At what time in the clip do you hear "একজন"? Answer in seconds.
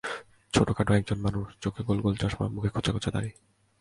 0.93-1.17